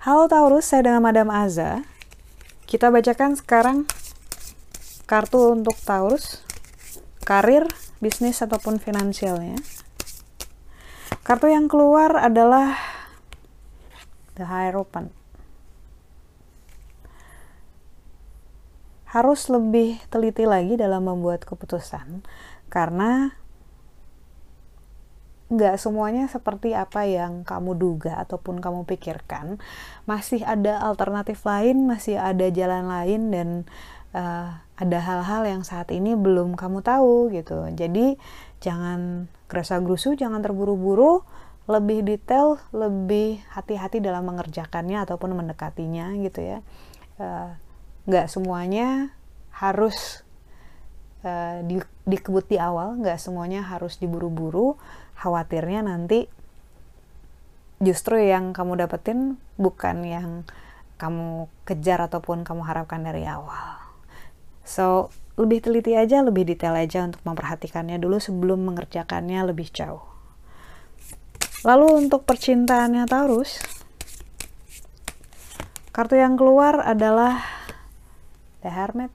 [0.00, 1.84] Halo Taurus, saya dengan Madam Aza.
[2.64, 3.84] Kita bacakan sekarang
[5.04, 6.40] kartu untuk Taurus,
[7.28, 7.68] karir,
[8.00, 9.60] bisnis ataupun finansialnya.
[11.20, 12.74] Kartu yang keluar adalah
[14.40, 15.12] The Hierophant.
[19.10, 22.22] Harus lebih teliti lagi dalam membuat keputusan
[22.70, 23.34] karena
[25.50, 29.58] nggak semuanya seperti apa yang kamu duga ataupun kamu pikirkan.
[30.06, 33.48] Masih ada alternatif lain, masih ada jalan lain dan
[34.14, 37.66] uh, ada hal-hal yang saat ini belum kamu tahu gitu.
[37.74, 38.14] Jadi
[38.62, 41.26] jangan gerasa gerusu, jangan terburu-buru,
[41.66, 46.58] lebih detail, lebih hati-hati dalam mengerjakannya ataupun mendekatinya gitu ya.
[47.18, 47.58] Uh,
[48.08, 49.12] nggak semuanya
[49.52, 50.24] harus
[51.24, 54.80] uh, di, dikebut di awal, nggak semuanya harus diburu-buru
[55.20, 56.28] khawatirnya nanti
[57.80, 60.28] justru yang kamu dapetin bukan yang
[61.00, 63.80] kamu kejar ataupun kamu harapkan dari awal.
[64.68, 65.08] So,
[65.40, 70.04] lebih teliti aja, lebih detail aja untuk memperhatikannya dulu sebelum mengerjakannya lebih jauh.
[71.64, 73.60] Lalu untuk percintaannya Taurus,
[75.96, 77.59] kartu yang keluar adalah
[78.60, 79.12] The Hermit.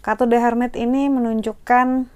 [0.00, 2.08] Kartu The Hermit ini menunjukkan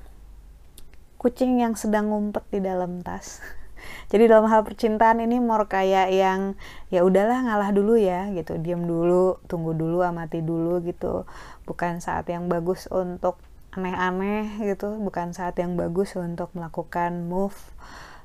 [1.20, 3.40] kucing yang sedang ngumpet di dalam tas.
[4.12, 6.56] Jadi dalam hal percintaan ini more kayak yang
[6.88, 11.28] ya udahlah ngalah dulu ya gitu, diam dulu, tunggu dulu, amati dulu gitu.
[11.68, 13.40] Bukan saat yang bagus untuk
[13.74, 17.56] aneh-aneh gitu, bukan saat yang bagus untuk melakukan move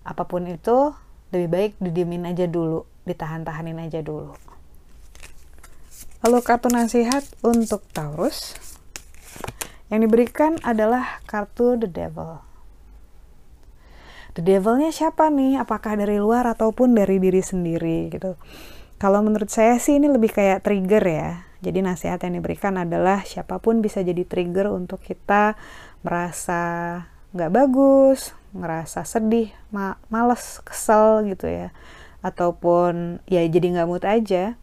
[0.05, 0.95] apa pun itu,
[1.35, 4.35] lebih baik didiemin aja dulu, ditahan-tahanin aja dulu.
[6.19, 8.59] Lalu kartu nasihat untuk Taurus.
[9.87, 12.43] Yang diberikan adalah kartu The Devil.
[14.37, 15.63] The devilnya siapa nih?
[15.63, 18.37] Apakah dari luar ataupun dari diri sendiri gitu.
[18.99, 21.29] Kalau menurut saya sih ini lebih kayak trigger ya.
[21.63, 25.55] Jadi nasihat yang diberikan adalah siapa pun bisa jadi trigger untuk kita
[26.03, 26.61] merasa
[27.35, 31.71] nggak bagus ngerasa sedih ma males kesel gitu ya.
[32.19, 34.59] Ataupun ya jadi nggak mood aja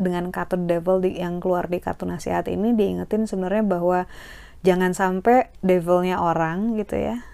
[0.00, 4.00] dengan kartu devil di, yang keluar di kartu nasihat ini diingetin sebenarnya bahwa
[4.64, 7.24] jangan sampai devilnya orang gitu ya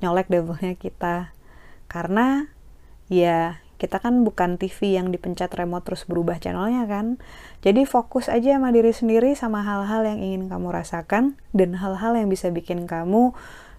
[0.00, 1.32] nyolek devilnya kita.
[1.86, 2.50] Karena
[3.06, 7.20] ya kita kan bukan TV yang dipencet remote terus berubah channelnya kan.
[7.60, 12.28] Jadi fokus aja sama diri sendiri sama hal-hal yang ingin kamu rasakan dan hal-hal yang
[12.32, 13.36] bisa bikin kamu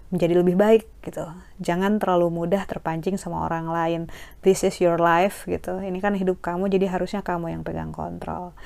[0.08, 1.28] menjadi lebih baik gitu.
[1.60, 4.02] Jangan terlalu mudah terpancing sama orang lain.
[4.40, 5.80] This is your life gitu.
[5.80, 8.56] Ini kan hidup kamu jadi harusnya kamu yang pegang kontrol.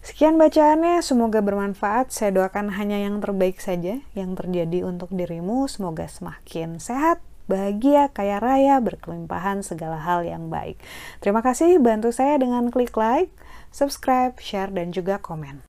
[0.00, 2.08] Sekian bacaannya, semoga bermanfaat.
[2.08, 5.68] Saya doakan hanya yang terbaik saja yang terjadi untuk dirimu.
[5.68, 10.80] Semoga semakin sehat, bahagia, kaya raya, berkelimpahan segala hal yang baik.
[11.20, 13.28] Terima kasih bantu saya dengan klik like,
[13.68, 15.68] subscribe, share dan juga komen.